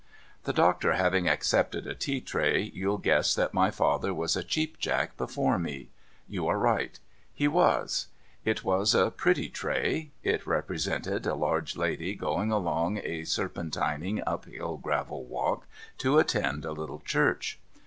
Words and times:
The 0.45 0.51
doctor 0.51 0.93
having 0.93 1.29
accepted 1.29 1.85
a 1.85 1.93
tea 1.93 2.21
tray, 2.21 2.71
you'll 2.73 2.97
guess 2.97 3.35
that 3.35 3.53
my 3.53 3.69
father 3.69 4.15
was 4.15 4.35
a 4.35 4.41
Cheap 4.43 4.79
Jack 4.79 5.15
before 5.15 5.59
me. 5.59 5.89
You 6.27 6.47
are 6.47 6.57
right. 6.57 6.99
He 7.31 7.47
was. 7.47 8.07
It 8.43 8.63
was 8.63 8.95
a 8.95 9.11
jiretty 9.11 9.53
tray. 9.53 10.09
It 10.23 10.47
represented 10.47 11.27
a 11.27 11.35
large 11.35 11.77
lady 11.77 12.15
going 12.15 12.51
along 12.51 12.99
a 13.03 13.25
serpen 13.25 13.69
tining 13.71 14.23
up 14.25 14.45
hill 14.45 14.77
gravel 14.77 15.23
walk, 15.23 15.67
to 15.99 16.17
attend 16.17 16.65
a 16.65 16.71
little 16.71 17.01
church. 17.01 17.59